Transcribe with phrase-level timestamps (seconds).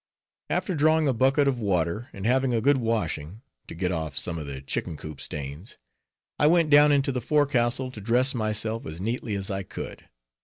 [0.49, 4.39] After drawing a bucket of water, and having a good washing, to get off some
[4.39, 5.77] of the chicken coop stains,
[6.39, 10.09] I went down into the forecastle to dress myself as neatly as I could.